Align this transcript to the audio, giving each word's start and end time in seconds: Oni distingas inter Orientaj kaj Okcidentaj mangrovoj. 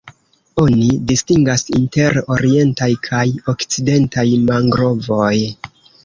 Oni 0.61 0.85
distingas 1.09 1.63
inter 1.79 2.17
Orientaj 2.35 2.87
kaj 3.09 3.21
Okcidentaj 3.53 4.25
mangrovoj. 4.47 5.35